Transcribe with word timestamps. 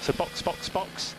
So 0.00 0.12
box, 0.12 0.42
box, 0.42 0.68
box. 0.70 1.16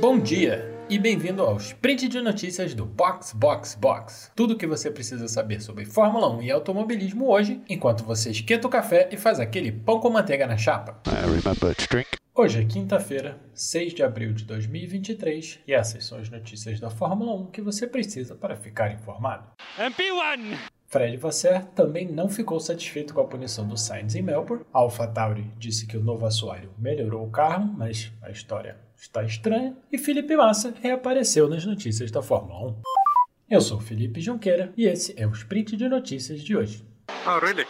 Bom 0.00 0.18
dia 0.18 0.70
e 0.90 0.98
bem-vindo 0.98 1.42
ao 1.42 1.56
sprint 1.56 2.08
de 2.08 2.20
notícias 2.20 2.74
do 2.74 2.84
Box 2.84 3.32
Box 3.32 3.74
Box. 3.74 4.30
Tudo 4.34 4.54
o 4.54 4.56
que 4.58 4.66
você 4.66 4.90
precisa 4.90 5.28
saber 5.28 5.62
sobre 5.62 5.86
Fórmula 5.86 6.28
1 6.28 6.42
e 6.42 6.50
automobilismo 6.50 7.30
hoje, 7.30 7.62
enquanto 7.68 8.04
você 8.04 8.30
esquenta 8.30 8.66
o 8.66 8.70
café 8.70 9.08
e 9.10 9.16
faz 9.16 9.40
aquele 9.40 9.72
pão 9.72 10.00
com 10.00 10.10
manteiga 10.10 10.46
na 10.46 10.58
chapa. 10.58 11.00
Hoje 12.34 12.60
é 12.60 12.64
quinta-feira, 12.64 13.38
6 13.54 13.94
de 13.94 14.02
abril 14.02 14.32
de 14.32 14.44
2023, 14.44 15.60
e 15.66 15.72
essas 15.72 16.04
são 16.04 16.18
as 16.18 16.28
notícias 16.28 16.80
da 16.80 16.90
Fórmula 16.90 17.34
1 17.34 17.46
que 17.46 17.62
você 17.62 17.86
precisa 17.86 18.34
para 18.34 18.56
ficar 18.56 18.92
informado. 18.92 19.46
MP1! 19.78 20.81
Fred 20.92 21.16
Vasseur 21.16 21.64
também 21.74 22.06
não 22.06 22.28
ficou 22.28 22.60
satisfeito 22.60 23.14
com 23.14 23.22
a 23.22 23.26
punição 23.26 23.66
do 23.66 23.78
Sainz 23.78 24.14
em 24.14 24.20
Melbourne. 24.20 24.66
AlphaTauri 24.74 25.50
disse 25.56 25.86
que 25.86 25.96
o 25.96 26.04
novo 26.04 26.26
assoalho 26.26 26.70
melhorou 26.78 27.26
o 27.26 27.30
carro, 27.30 27.64
mas 27.78 28.12
a 28.20 28.30
história 28.30 28.76
está 28.94 29.24
estranha. 29.24 29.74
E 29.90 29.96
Felipe 29.96 30.36
Massa 30.36 30.74
reapareceu 30.82 31.48
nas 31.48 31.64
notícias 31.64 32.10
da 32.10 32.20
Fórmula 32.20 32.72
1. 32.72 32.82
Eu 33.48 33.62
sou 33.62 33.80
Felipe 33.80 34.20
Junqueira 34.20 34.70
e 34.76 34.84
esse 34.84 35.18
é 35.18 35.26
o 35.26 35.32
Sprint 35.32 35.78
de 35.78 35.88
Notícias 35.88 36.42
de 36.42 36.54
hoje. 36.54 36.84
Oh, 37.26 37.38
really? 37.38 37.66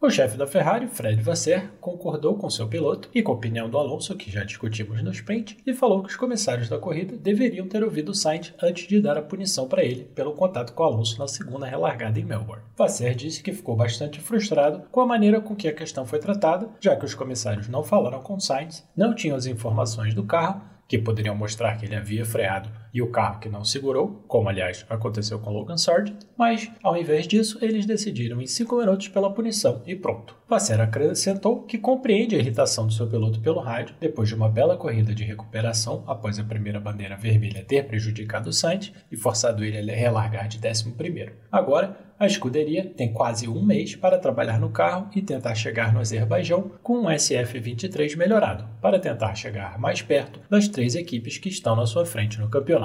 O 0.00 0.08
chefe 0.08 0.36
da 0.36 0.46
Ferrari, 0.46 0.86
Fred 0.86 1.20
Vasseur, 1.20 1.72
concordou 1.80 2.36
com 2.36 2.48
seu 2.48 2.68
piloto 2.68 3.10
e 3.12 3.20
com 3.20 3.32
a 3.32 3.34
opinião 3.34 3.68
do 3.68 3.76
Alonso, 3.76 4.14
que 4.14 4.30
já 4.30 4.44
discutimos 4.44 5.02
no 5.02 5.10
sprint, 5.10 5.58
e 5.66 5.74
falou 5.74 6.04
que 6.04 6.08
os 6.08 6.14
comissários 6.14 6.68
da 6.68 6.78
corrida 6.78 7.16
deveriam 7.16 7.66
ter 7.66 7.82
ouvido 7.82 8.10
o 8.10 8.14
Sainz 8.14 8.54
antes 8.62 8.86
de 8.86 9.00
dar 9.00 9.18
a 9.18 9.22
punição 9.22 9.66
para 9.66 9.82
ele 9.82 10.04
pelo 10.14 10.34
contato 10.34 10.72
com 10.72 10.84
o 10.84 10.86
Alonso 10.86 11.18
na 11.18 11.26
segunda 11.26 11.66
relargada 11.66 12.20
em 12.20 12.24
Melbourne. 12.24 12.62
Vasseur 12.76 13.12
disse 13.12 13.42
que 13.42 13.52
ficou 13.52 13.74
bastante 13.74 14.20
frustrado 14.20 14.84
com 14.92 15.00
a 15.00 15.06
maneira 15.06 15.40
com 15.40 15.56
que 15.56 15.66
a 15.66 15.74
questão 15.74 16.06
foi 16.06 16.20
tratada, 16.20 16.70
já 16.78 16.94
que 16.94 17.04
os 17.04 17.14
comissários 17.16 17.66
não 17.66 17.82
falaram 17.82 18.20
com 18.20 18.38
Sainz, 18.38 18.86
não 18.96 19.12
tinham 19.12 19.36
as 19.36 19.46
informações 19.46 20.14
do 20.14 20.22
carro 20.22 20.62
que 20.86 20.96
poderiam 20.96 21.34
mostrar 21.34 21.76
que 21.76 21.84
ele 21.84 21.96
havia 21.96 22.24
freado 22.24 22.70
e 22.92 23.02
o 23.02 23.10
carro 23.10 23.40
que 23.40 23.48
não 23.48 23.64
segurou, 23.64 24.24
como 24.26 24.48
aliás 24.48 24.84
aconteceu 24.88 25.38
com 25.38 25.50
Logan 25.50 25.76
Sargent, 25.76 26.16
mas 26.36 26.70
ao 26.82 26.96
invés 26.96 27.26
disso 27.26 27.58
eles 27.60 27.86
decidiram 27.86 28.40
em 28.40 28.46
5 28.46 28.76
minutos 28.76 29.08
pela 29.08 29.32
punição 29.32 29.82
e 29.86 29.94
pronto. 29.94 30.36
Vasseur 30.48 30.80
acrescentou 30.80 31.62
que 31.62 31.76
compreende 31.76 32.34
a 32.34 32.38
irritação 32.38 32.86
do 32.86 32.92
seu 32.92 33.06
piloto 33.06 33.40
pelo 33.40 33.60
rádio 33.60 33.94
depois 34.00 34.28
de 34.28 34.34
uma 34.34 34.48
bela 34.48 34.76
corrida 34.76 35.14
de 35.14 35.24
recuperação 35.24 36.02
após 36.06 36.38
a 36.38 36.44
primeira 36.44 36.80
bandeira 36.80 37.16
vermelha 37.16 37.64
ter 37.64 37.86
prejudicado 37.86 38.48
o 38.48 38.52
Sainz 38.52 38.92
e 39.12 39.16
forçado 39.16 39.62
ele 39.62 39.92
a 39.92 39.96
relargar 39.96 40.48
de 40.48 40.58
11 40.66 40.92
primeiro. 40.92 41.34
Agora, 41.52 42.08
a 42.18 42.26
escuderia 42.26 42.84
tem 42.84 43.12
quase 43.12 43.46
um 43.46 43.64
mês 43.64 43.94
para 43.94 44.18
trabalhar 44.18 44.58
no 44.58 44.70
carro 44.70 45.08
e 45.14 45.22
tentar 45.22 45.54
chegar 45.54 45.92
no 45.92 46.00
Azerbaijão 46.00 46.72
com 46.82 46.98
um 46.98 47.04
SF-23 47.04 48.16
melhorado, 48.16 48.64
para 48.82 48.98
tentar 48.98 49.36
chegar 49.36 49.78
mais 49.78 50.02
perto 50.02 50.40
das 50.50 50.66
três 50.66 50.96
equipes 50.96 51.38
que 51.38 51.48
estão 51.48 51.76
na 51.76 51.86
sua 51.86 52.04
frente 52.04 52.40
no 52.40 52.48
campeonato. 52.48 52.77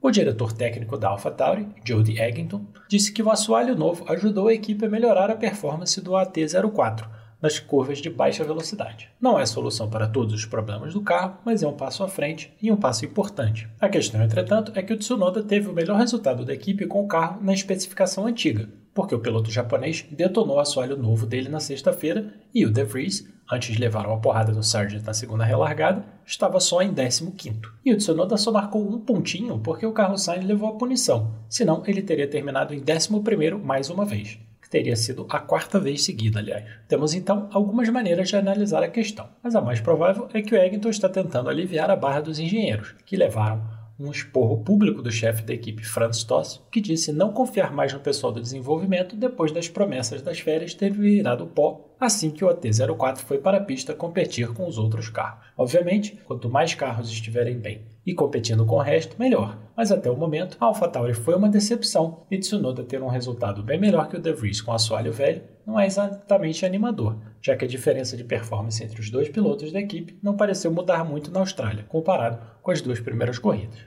O 0.00 0.10
diretor 0.10 0.52
técnico 0.52 0.98
da 0.98 1.08
AlphaTauri, 1.10 1.68
Jody 1.84 2.20
Eggington, 2.20 2.66
disse 2.88 3.12
que 3.12 3.22
o 3.22 3.30
assoalho 3.30 3.76
novo 3.76 4.04
ajudou 4.08 4.48
a 4.48 4.54
equipe 4.54 4.84
a 4.84 4.88
melhorar 4.88 5.30
a 5.30 5.36
performance 5.36 6.00
do 6.00 6.12
AT04 6.12 7.06
nas 7.42 7.58
curvas 7.58 7.98
de 7.98 8.08
baixa 8.08 8.44
velocidade. 8.44 9.10
Não 9.20 9.38
é 9.38 9.44
solução 9.44 9.90
para 9.90 10.06
todos 10.06 10.32
os 10.32 10.46
problemas 10.46 10.94
do 10.94 11.02
carro, 11.02 11.38
mas 11.44 11.62
é 11.62 11.66
um 11.66 11.76
passo 11.76 12.04
à 12.04 12.08
frente 12.08 12.52
e 12.62 12.70
um 12.70 12.76
passo 12.76 13.04
importante. 13.04 13.68
A 13.80 13.88
questão, 13.88 14.22
entretanto, 14.22 14.72
é 14.76 14.82
que 14.82 14.92
o 14.92 14.96
Tsunoda 14.96 15.42
teve 15.42 15.68
o 15.68 15.72
melhor 15.72 15.98
resultado 15.98 16.44
da 16.44 16.54
equipe 16.54 16.86
com 16.86 17.02
o 17.04 17.08
carro 17.08 17.42
na 17.42 17.52
especificação 17.52 18.26
antiga, 18.26 18.68
porque 18.94 19.14
o 19.14 19.18
piloto 19.18 19.50
japonês 19.50 20.06
detonou 20.10 20.56
o 20.56 20.60
assoalho 20.60 20.96
novo 20.96 21.26
dele 21.26 21.48
na 21.48 21.58
sexta-feira 21.58 22.32
e 22.54 22.64
o 22.64 22.70
De 22.70 22.84
Vries, 22.84 23.28
antes 23.50 23.74
de 23.74 23.80
levar 23.80 24.06
uma 24.06 24.20
porrada 24.20 24.52
do 24.52 24.62
Sargent 24.62 25.04
na 25.04 25.14
segunda 25.14 25.44
relargada, 25.44 26.04
estava 26.24 26.60
só 26.60 26.82
em 26.82 26.92
15º. 26.92 27.62
E 27.84 27.92
o 27.92 27.96
Tsunoda 27.96 28.36
só 28.36 28.52
marcou 28.52 28.86
um 28.86 28.98
pontinho 28.98 29.58
porque 29.58 29.86
o 29.86 29.92
carro 29.92 30.16
Sainz 30.16 30.44
levou 30.44 30.68
a 30.68 30.76
punição, 30.76 31.34
senão 31.48 31.82
ele 31.86 32.02
teria 32.02 32.28
terminado 32.28 32.74
em 32.74 32.80
11º 32.80 33.62
mais 33.62 33.90
uma 33.90 34.04
vez 34.04 34.38
teria 34.72 34.96
sido 34.96 35.26
a 35.28 35.38
quarta 35.38 35.78
vez 35.78 36.02
seguida, 36.02 36.38
aliás. 36.38 36.64
Temos 36.88 37.12
então 37.12 37.46
algumas 37.52 37.90
maneiras 37.90 38.30
de 38.30 38.36
analisar 38.36 38.82
a 38.82 38.88
questão, 38.88 39.28
mas 39.42 39.54
a 39.54 39.60
mais 39.60 39.82
provável 39.82 40.30
é 40.32 40.40
que 40.40 40.54
o 40.54 40.56
Eggington 40.56 40.88
está 40.88 41.10
tentando 41.10 41.50
aliviar 41.50 41.90
a 41.90 41.96
barra 41.96 42.22
dos 42.22 42.38
engenheiros, 42.38 42.94
que 43.04 43.14
levaram 43.14 43.62
um 43.98 44.10
esporro 44.10 44.62
público 44.64 45.02
do 45.02 45.10
chefe 45.10 45.42
da 45.42 45.54
equipe 45.54 45.84
Franz 45.84 46.24
Toss, 46.24 46.60
que 46.70 46.80
disse 46.80 47.12
não 47.12 47.32
confiar 47.32 47.72
mais 47.72 47.92
no 47.92 48.00
pessoal 48.00 48.32
do 48.32 48.40
desenvolvimento 48.40 49.16
depois 49.16 49.52
das 49.52 49.68
promessas 49.68 50.22
das 50.22 50.40
férias 50.40 50.74
ter 50.74 50.92
virado 50.92 51.46
pó 51.46 51.88
assim 52.00 52.30
que 52.30 52.44
o 52.44 52.48
AT04 52.48 53.18
foi 53.18 53.38
para 53.38 53.58
a 53.58 53.64
pista 53.64 53.94
competir 53.94 54.48
com 54.48 54.66
os 54.66 54.76
outros 54.76 55.08
carros. 55.08 55.44
Obviamente, 55.56 56.18
quanto 56.24 56.48
mais 56.48 56.74
carros 56.74 57.10
estiverem 57.10 57.58
bem 57.58 57.82
e 58.04 58.14
competindo 58.14 58.66
com 58.66 58.76
o 58.76 58.82
resto, 58.82 59.16
melhor. 59.18 59.58
Mas 59.76 59.90
até 59.90 60.10
o 60.10 60.16
momento, 60.16 60.56
a 60.60 60.66
AlphaTauri 60.66 61.14
foi 61.14 61.34
uma 61.34 61.48
decepção 61.48 62.24
e 62.30 62.38
Tsunoda 62.38 62.82
ter 62.82 63.02
um 63.02 63.08
resultado 63.08 63.62
bem 63.62 63.78
melhor 63.78 64.08
que 64.08 64.16
o 64.16 64.20
De 64.20 64.32
Vries 64.32 64.60
com 64.60 64.72
assoalho 64.72 65.12
velho 65.12 65.42
não 65.66 65.78
é 65.78 65.86
exatamente 65.86 66.66
animador, 66.66 67.16
já 67.40 67.56
que 67.56 67.64
a 67.64 67.68
diferença 67.68 68.16
de 68.16 68.24
performance 68.24 68.82
entre 68.82 69.00
os 69.00 69.10
dois 69.10 69.28
pilotos 69.28 69.72
da 69.72 69.80
equipe 69.80 70.18
não 70.22 70.36
pareceu 70.36 70.72
mudar 70.72 71.04
muito 71.04 71.30
na 71.30 71.40
Austrália, 71.40 71.84
comparado 71.88 72.38
com 72.60 72.70
as 72.70 72.80
duas 72.80 73.00
primeiras 73.00 73.38
corridas. 73.38 73.78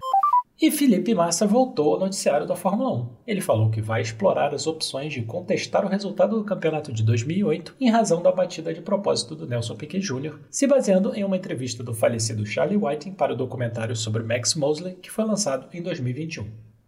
E 0.61 0.71
Felipe 0.71 1.13
Massa 1.13 1.45
voltou 1.45 1.93
ao 1.93 1.99
noticiário 1.99 2.47
da 2.47 2.55
Fórmula 2.55 2.89
1. 2.93 3.09
Ele 3.27 3.41
falou 3.41 3.69
que 3.69 3.81
vai 3.81 4.01
explorar 4.01 4.53
as 4.55 4.65
opções 4.65 5.11
de 5.11 5.21
contestar 5.21 5.83
o 5.85 5.89
resultado 5.89 6.37
do 6.37 6.45
campeonato 6.45 6.93
de 6.93 7.03
2008 7.03 7.75
em 7.77 7.89
razão 7.89 8.21
da 8.23 8.31
batida 8.31 8.73
de 8.73 8.79
propósito 8.79 9.35
do 9.35 9.45
Nelson 9.45 9.75
Piquet 9.75 9.99
Jr., 9.99 10.39
se 10.49 10.65
baseando 10.65 11.13
em 11.13 11.25
uma 11.25 11.35
entrevista 11.35 11.83
do 11.83 11.93
falecido 11.93 12.45
Charlie 12.45 12.77
Whiting 12.77 13.11
para 13.11 13.33
o 13.33 13.35
documentário 13.35 13.97
sobre 13.97 14.23
Max 14.23 14.55
Mosley, 14.55 14.95
que 14.95 15.11
foi 15.11 15.25
lançado 15.25 15.67
em 15.73 15.81
2021. 15.81 16.47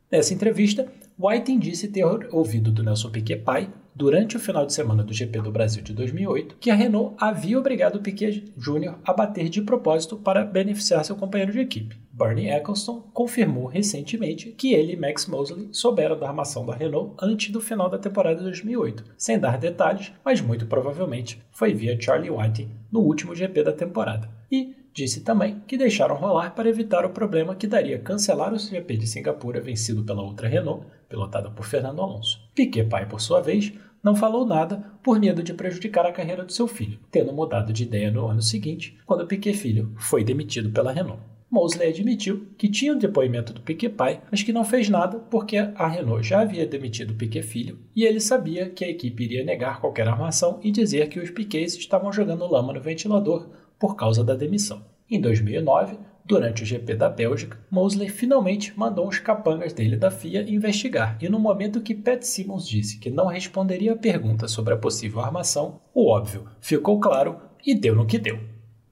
Nessa 0.09 0.33
entrevista, 0.33 0.87
Whiting 1.19 1.59
disse 1.59 1.89
ter 1.89 2.05
ouvido 2.31 2.71
do 2.71 2.81
Nelson 2.81 3.09
Piquet 3.09 3.41
pai, 3.41 3.69
durante 3.93 4.37
o 4.37 4.39
final 4.39 4.65
de 4.65 4.71
semana 4.71 5.03
do 5.03 5.11
GP 5.11 5.41
do 5.41 5.51
Brasil 5.51 5.83
de 5.83 5.91
2008, 5.91 6.55
que 6.61 6.69
a 6.69 6.75
Renault 6.75 7.15
havia 7.19 7.59
obrigado 7.59 7.99
Piquet 7.99 8.45
Jr. 8.55 8.93
a 9.03 9.11
bater 9.11 9.49
de 9.49 9.61
propósito 9.61 10.15
para 10.15 10.45
beneficiar 10.45 11.03
seu 11.03 11.17
companheiro 11.17 11.51
de 11.51 11.59
equipe. 11.59 11.97
Bernie 12.13 12.49
Eccleston 12.49 13.01
confirmou 13.13 13.65
recentemente 13.65 14.51
que 14.51 14.73
ele 14.73 14.93
e 14.93 14.95
Max 14.95 15.25
Mosley 15.25 15.67
souberam 15.73 16.17
da 16.17 16.27
armação 16.27 16.65
da 16.65 16.73
Renault 16.73 17.15
antes 17.21 17.51
do 17.51 17.59
final 17.59 17.89
da 17.89 17.97
temporada 17.97 18.37
de 18.37 18.43
2008, 18.43 19.03
sem 19.17 19.37
dar 19.37 19.57
detalhes, 19.57 20.13
mas 20.23 20.39
muito 20.39 20.67
provavelmente 20.67 21.41
foi 21.51 21.73
via 21.73 21.99
Charlie 21.99 22.31
Whiting 22.31 22.69
no 22.89 23.01
último 23.01 23.35
GP 23.35 23.61
da 23.61 23.73
temporada. 23.73 24.29
E 24.49 24.76
Disse 24.97 25.21
também 25.21 25.61
que 25.67 25.77
deixaram 25.77 26.15
rolar 26.15 26.55
para 26.55 26.67
evitar 26.67 27.05
o 27.05 27.11
problema 27.11 27.53
que 27.53 27.67
daria 27.67 27.99
cancelar 27.99 28.51
o 28.51 28.57
GP 28.57 28.97
de 28.97 29.05
Singapura 29.05 29.61
vencido 29.61 30.03
pela 30.03 30.23
outra 30.23 30.47
Renault, 30.47 30.87
pilotada 31.07 31.51
por 31.51 31.67
Fernando 31.67 32.01
Alonso. 32.01 32.41
Piquet 32.55 32.85
pai, 32.85 33.07
por 33.07 33.21
sua 33.21 33.39
vez, 33.39 33.71
não 34.03 34.15
falou 34.15 34.43
nada 34.43 34.91
por 35.03 35.19
medo 35.19 35.43
de 35.43 35.53
prejudicar 35.53 36.03
a 36.07 36.11
carreira 36.11 36.43
do 36.43 36.51
seu 36.51 36.67
filho, 36.67 36.97
tendo 37.11 37.31
mudado 37.31 37.71
de 37.71 37.83
ideia 37.83 38.09
no 38.09 38.25
ano 38.25 38.41
seguinte, 38.41 38.97
quando 39.05 39.27
Piquet 39.27 39.53
filho 39.53 39.93
foi 39.99 40.23
demitido 40.23 40.71
pela 40.71 40.91
Renault. 40.91 41.21
Mosley 41.47 41.89
admitiu 41.89 42.47
que 42.57 42.67
tinha 42.67 42.93
o 42.93 42.97
depoimento 42.97 43.53
do 43.53 43.61
Piquet 43.61 43.89
pai, 43.89 44.23
mas 44.31 44.41
que 44.41 44.51
não 44.51 44.65
fez 44.65 44.89
nada 44.89 45.19
porque 45.29 45.57
a 45.57 45.87
Renault 45.87 46.27
já 46.27 46.41
havia 46.41 46.65
demitido 46.65 47.13
Piquet 47.13 47.43
filho 47.43 47.77
e 47.95 48.03
ele 48.03 48.19
sabia 48.19 48.67
que 48.67 48.83
a 48.83 48.89
equipe 48.89 49.25
iria 49.25 49.45
negar 49.45 49.79
qualquer 49.79 50.07
armação 50.07 50.59
e 50.63 50.71
dizer 50.71 51.07
que 51.07 51.19
os 51.19 51.29
Piquets 51.29 51.75
estavam 51.75 52.11
jogando 52.11 52.51
lama 52.51 52.73
no 52.73 52.81
ventilador 52.81 53.47
por 53.79 53.95
causa 53.95 54.23
da 54.23 54.35
demissão. 54.35 54.83
Em 55.09 55.21
2009, 55.21 55.97
durante 56.25 56.63
o 56.63 56.65
GP 56.65 56.95
da 56.95 57.09
Bélgica, 57.09 57.57
Mosley 57.71 58.09
finalmente 58.09 58.77
mandou 58.77 59.07
os 59.07 59.19
capangas 59.19 59.71
dele 59.71 59.95
da 59.95 60.11
FIA 60.11 60.41
investigar, 60.41 61.17
e 61.21 61.29
no 61.29 61.39
momento 61.39 61.81
que 61.81 61.95
Pat 61.95 62.21
Simmons 62.23 62.67
disse 62.67 62.99
que 62.99 63.09
não 63.09 63.27
responderia 63.27 63.93
a 63.93 63.97
pergunta 63.97 64.47
sobre 64.47 64.73
a 64.73 64.77
possível 64.77 65.21
armação, 65.21 65.79
o 65.93 66.09
óbvio 66.11 66.45
ficou 66.59 66.99
claro 66.99 67.37
e 67.65 67.73
deu 67.73 67.95
no 67.95 68.05
que 68.05 68.19
deu. 68.19 68.39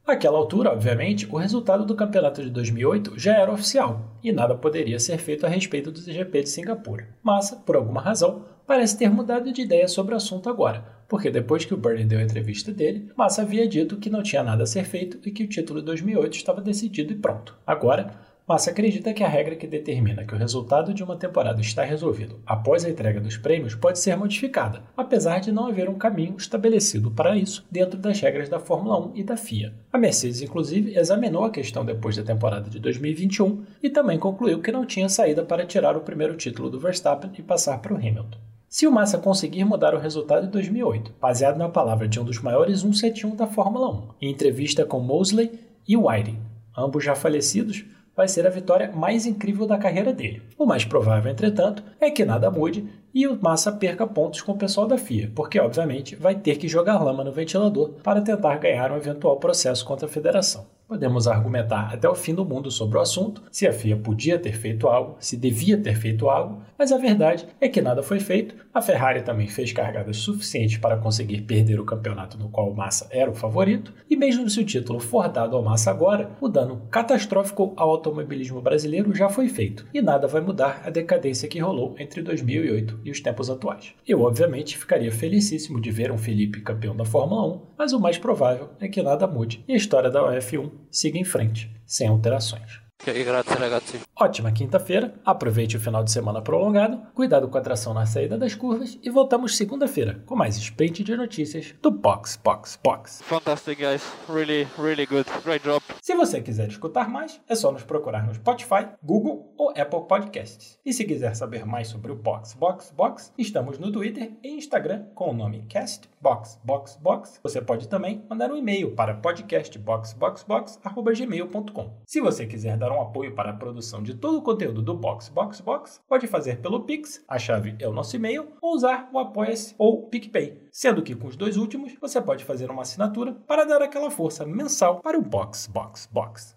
Naquela 0.07 0.37
altura, 0.37 0.71
obviamente, 0.71 1.27
o 1.31 1.37
resultado 1.37 1.83
do 1.83 1.95
campeonato 1.95 2.41
de 2.43 2.51
2008 2.51 3.17
já 3.17 3.35
era 3.35 3.51
oficial 3.51 4.15
e 4.23 4.31
nada 4.31 4.53
poderia 4.53 4.99
ser 4.99 5.17
feito 5.17 5.45
a 5.45 5.49
respeito 5.49 5.91
do 5.91 5.99
GP 5.99 6.43
de 6.43 6.49
Singapura. 6.49 7.09
Massa, 7.23 7.55
por 7.55 7.75
alguma 7.75 8.01
razão, 8.01 8.45
parece 8.67 8.97
ter 8.97 9.09
mudado 9.09 9.51
de 9.51 9.63
ideia 9.63 9.87
sobre 9.87 10.13
o 10.13 10.17
assunto 10.17 10.47
agora, 10.47 10.94
porque 11.07 11.29
depois 11.29 11.65
que 11.65 11.73
o 11.73 11.77
Bernie 11.77 12.05
deu 12.05 12.19
a 12.19 12.23
entrevista 12.23 12.71
dele, 12.71 13.09
Massa 13.15 13.41
havia 13.41 13.67
dito 13.67 13.97
que 13.97 14.09
não 14.09 14.23
tinha 14.23 14.43
nada 14.43 14.63
a 14.63 14.67
ser 14.67 14.85
feito 14.85 15.19
e 15.25 15.31
que 15.31 15.43
o 15.43 15.47
título 15.47 15.79
de 15.79 15.85
2008 15.85 16.35
estava 16.35 16.61
decidido 16.61 17.13
e 17.13 17.15
pronto. 17.15 17.57
Agora, 17.65 18.13
Massa 18.47 18.69
acredita 18.69 19.11
que 19.11 19.23
a 19.23 19.27
regra 19.27 19.55
que 19.55 19.65
determina 19.65 20.23
que 20.23 20.35
o 20.35 20.37
resultado 20.37 20.93
de 20.93 21.03
uma 21.03 21.15
temporada 21.15 21.59
está 21.61 21.83
resolvido 21.83 22.39
após 22.45 22.85
a 22.85 22.89
entrega 22.91 23.19
dos 23.19 23.37
prêmios 23.37 23.73
pode 23.73 23.97
ser 23.97 24.15
modificada, 24.15 24.83
apesar 24.95 25.39
de 25.39 25.51
não 25.51 25.65
haver 25.65 25.89
um 25.89 25.97
caminho 25.97 26.35
estabelecido 26.37 27.09
para 27.09 27.35
isso 27.35 27.65
dentro 27.71 27.97
das 27.97 28.21
regras 28.21 28.47
da 28.47 28.59
Fórmula 28.59 28.99
1 29.07 29.11
e 29.15 29.23
da 29.23 29.35
FIA. 29.35 29.73
A 29.91 29.97
Mercedes, 29.97 30.43
inclusive, 30.43 30.95
examinou 30.95 31.43
a 31.43 31.49
questão 31.49 31.83
depois 31.83 32.17
da 32.17 32.21
temporada 32.21 32.69
de 32.69 32.77
2021 32.77 33.63
e 33.81 33.89
também 33.89 34.19
concluiu 34.19 34.61
que 34.61 34.71
não 34.71 34.85
tinha 34.85 35.09
saída 35.09 35.43
para 35.43 35.65
tirar 35.65 35.97
o 35.97 36.01
primeiro 36.01 36.37
título 36.37 36.69
do 36.69 36.79
Verstappen 36.79 37.31
e 37.35 37.41
passar 37.41 37.79
para 37.79 37.95
o 37.95 37.97
Hamilton. 37.97 38.54
Se 38.67 38.87
o 38.87 38.91
Massa 38.91 39.17
conseguir 39.17 39.63
mudar 39.63 39.93
o 39.93 39.99
resultado 39.99 40.47
em 40.47 40.49
2008, 40.49 41.13
baseado 41.21 41.57
na 41.57 41.69
palavra 41.69 42.07
de 42.07 42.19
um 42.19 42.23
dos 42.23 42.41
maiores 42.41 42.81
171 42.81 43.35
da 43.35 43.47
Fórmula 43.47 43.89
1, 43.89 44.09
em 44.21 44.31
entrevista 44.31 44.85
com 44.85 44.99
Mosley 44.99 45.51
e 45.87 45.95
Whiting, 45.95 46.39
ambos 46.75 47.03
já 47.03 47.15
falecidos, 47.15 47.85
vai 48.15 48.27
ser 48.27 48.47
a 48.47 48.49
vitória 48.49 48.91
mais 48.91 49.25
incrível 49.25 49.67
da 49.67 49.77
carreira 49.77 50.13
dele. 50.13 50.41
O 50.57 50.65
mais 50.65 50.85
provável, 50.85 51.31
entretanto, 51.31 51.83
é 51.99 52.09
que 52.09 52.25
nada 52.25 52.49
mude 52.49 52.87
e 53.13 53.27
o 53.27 53.39
Massa 53.41 53.71
perca 53.71 54.07
pontos 54.07 54.41
com 54.41 54.53
o 54.53 54.57
pessoal 54.57 54.87
da 54.87 54.97
FIA, 54.97 55.31
porque 55.35 55.59
obviamente 55.59 56.15
vai 56.15 56.35
ter 56.35 56.57
que 56.57 56.67
jogar 56.67 57.01
lama 57.03 57.23
no 57.23 57.31
ventilador 57.31 57.91
para 58.03 58.21
tentar 58.21 58.57
ganhar 58.57 58.91
um 58.91 58.97
eventual 58.97 59.37
processo 59.37 59.85
contra 59.85 60.05
a 60.05 60.11
federação. 60.11 60.65
Podemos 60.87 61.27
argumentar 61.27 61.91
até 61.91 62.07
o 62.07 62.13
fim 62.13 62.35
do 62.35 62.45
mundo 62.45 62.69
sobre 62.69 62.99
o 62.99 63.01
assunto, 63.01 63.41
se 63.51 63.67
a 63.67 63.73
FIA 63.73 63.97
podia 63.97 64.37
ter 64.37 64.53
feito 64.53 64.87
algo, 64.87 65.15
se 65.19 65.35
devia 65.35 65.77
ter 65.77 65.95
feito 65.95 66.29
algo, 66.29 66.61
mas 66.77 66.91
a 66.91 66.97
verdade 66.97 67.47
é 67.59 67.67
que 67.67 67.81
nada 67.81 68.03
foi 68.03 68.19
feito. 68.19 68.55
A 68.71 68.81
Ferrari 68.81 69.23
também 69.23 69.47
fez 69.47 69.73
cargadas 69.73 70.17
suficientes 70.17 70.77
para 70.77 70.97
conseguir 70.97 71.41
perder 71.41 71.79
o 71.79 71.85
campeonato 71.85 72.37
no 72.37 72.49
qual 72.49 72.69
o 72.69 72.75
Massa 72.75 73.07
era 73.09 73.31
o 73.31 73.35
favorito, 73.35 73.93
e 74.07 74.15
mesmo 74.15 74.47
se 74.47 74.59
o 74.59 74.65
título 74.65 74.99
for 74.99 75.27
dado 75.27 75.55
ao 75.55 75.63
Massa 75.63 75.89
agora, 75.89 76.29
o 76.39 76.47
dano 76.47 76.83
catastrófico 76.91 77.73
ao 77.75 77.89
automobilismo 77.89 78.61
brasileiro 78.61 79.11
já 79.15 79.27
foi 79.27 79.47
feito, 79.47 79.87
e 79.91 80.03
nada 80.03 80.27
vai 80.27 80.41
mudar 80.41 80.83
a 80.85 80.91
decadência 80.91 81.49
que 81.49 81.57
rolou 81.57 81.95
entre 81.97 82.21
2008 82.21 82.99
e 83.03 83.09
os 83.09 83.19
tempos 83.19 83.49
atuais. 83.49 83.93
Eu, 84.07 84.21
obviamente, 84.21 84.77
ficaria 84.77 85.11
felicíssimo 85.11 85.81
de 85.81 85.89
ver 85.89 86.11
um 86.11 86.17
Felipe 86.17 86.61
campeão 86.61 86.95
da 86.95 87.05
Fórmula 87.05 87.55
1, 87.55 87.61
mas 87.75 87.91
o 87.91 87.99
mais 87.99 88.19
provável 88.19 88.69
é 88.79 88.87
que 88.87 89.01
nada 89.01 89.25
mude 89.25 89.63
e 89.67 89.73
a 89.73 89.77
história 89.77 90.11
da 90.11 90.21
F1 90.21 90.74
siga 90.91 91.17
em 91.17 91.23
frente, 91.23 91.69
sem 91.85 92.07
alterações. 92.07 92.84
Grazie 93.13 93.55
ragazzi. 93.55 94.01
Ótima 94.17 94.51
quinta-feira, 94.51 95.13
aproveite 95.25 95.77
o 95.77 95.79
final 95.79 96.03
de 96.03 96.11
semana 96.11 96.41
prolongado, 96.41 97.01
cuidado 97.13 97.47
com 97.49 97.57
a 97.57 97.61
tração 97.61 97.93
na 97.93 98.05
saída 98.05 98.37
das 98.37 98.53
curvas 98.55 98.97
e 99.03 99.09
voltamos 99.09 99.57
segunda-feira 99.57 100.21
com 100.25 100.35
mais 100.35 100.57
sprint 100.57 101.03
de 101.03 101.15
notícias 101.15 101.73
do 101.81 101.91
Box 101.91 102.39
Box 102.41 102.79
Box. 102.81 103.21
Fantastic 103.23 103.79
guys. 103.79 104.01
Really, 104.27 104.67
really 104.79 105.05
good. 105.05 105.29
Great 105.43 105.65
job. 105.65 105.83
Se 106.01 106.15
você 106.15 106.41
quiser 106.41 106.69
escutar 106.69 107.09
mais, 107.09 107.41
é 107.47 107.55
só 107.55 107.71
nos 107.71 107.83
procurar 107.83 108.25
no 108.25 108.33
Spotify, 108.33 108.87
Google 109.03 109.53
ou 109.57 109.69
Apple 109.71 110.07
Podcasts. 110.07 110.79
E 110.85 110.93
se 110.93 111.03
quiser 111.03 111.35
saber 111.35 111.65
mais 111.65 111.89
sobre 111.89 112.11
o 112.11 112.15
Box 112.15 112.53
Box 112.53 112.93
Box, 112.95 113.33
estamos 113.37 113.77
no 113.77 113.91
Twitter 113.91 114.31
e 114.41 114.55
Instagram 114.55 115.03
com 115.13 115.31
o 115.31 115.33
nome 115.33 115.65
Cast 115.67 116.09
Box 116.21 116.57
Box 116.63 116.97
Box. 117.01 117.39
Você 117.43 117.61
pode 117.61 117.87
também 117.87 118.23
mandar 118.29 118.51
um 118.51 118.57
e-mail 118.57 118.95
para 118.95 119.13
podcastboxboxbox@gmail.com. 119.15 121.93
Se 122.05 122.21
você 122.21 122.45
quiser 122.47 122.77
dar 122.77 122.91
um 122.91 122.94
apoio 123.01 123.33
para 123.33 123.51
a 123.51 123.55
produção 123.55 124.01
de 124.01 124.13
todo 124.13 124.37
o 124.37 124.41
conteúdo 124.41 124.81
do 124.81 124.93
Box 124.93 125.29
Box 125.29 125.61
Box, 125.61 126.01
pode 126.07 126.27
fazer 126.27 126.61
pelo 126.61 126.81
Pix, 126.81 127.23
a 127.27 127.37
chave 127.37 127.75
é 127.79 127.87
o 127.87 127.93
nosso 127.93 128.15
e-mail, 128.15 128.53
ou 128.61 128.75
usar 128.75 129.09
o 129.11 129.19
Apoia-se 129.19 129.75
ou 129.77 130.07
PicPay. 130.07 130.61
Sendo 130.71 131.01
que 131.01 131.15
com 131.15 131.27
os 131.27 131.35
dois 131.35 131.57
últimos, 131.57 131.93
você 131.99 132.21
pode 132.21 132.43
fazer 132.43 132.69
uma 132.69 132.81
assinatura 132.81 133.33
para 133.47 133.65
dar 133.65 133.81
aquela 133.81 134.11
força 134.11 134.45
mensal 134.45 134.99
para 134.99 135.17
o 135.17 135.21
Box 135.21 135.67
Box 135.67 136.09
Box. 136.11 136.55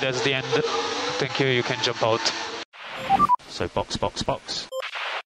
That's 0.00 0.20
the 0.22 0.32
end. 0.32 0.46
Thank 1.18 1.40
you. 1.40 1.48
You 1.48 1.62
can 1.62 1.80
jump 1.82 2.02
out. 2.04 2.22
So 3.48 3.68
box, 3.74 3.96
box, 3.96 4.22
box. 4.22 4.71